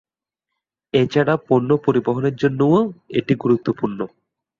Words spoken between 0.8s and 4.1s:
এছাড়া পণ্য পরিবহনের জন্যও এটি গুরুত্বপূর্ণ।